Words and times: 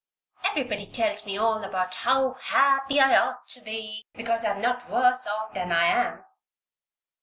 "Everybody 0.43 0.87
tells 0.87 1.27
me 1.27 1.37
all 1.37 1.63
about 1.63 1.93
how 1.93 2.33
happy 2.33 2.99
I 2.99 3.15
ought 3.19 3.47
to 3.49 3.61
be 3.61 4.07
because 4.13 4.43
I'm 4.43 4.59
not 4.59 4.89
worse 4.89 5.27
off 5.27 5.53
than 5.53 5.71
I 5.71 5.85
am. 5.89 6.25